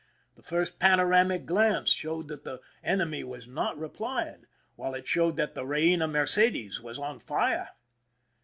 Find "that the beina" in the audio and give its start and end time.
5.37-6.09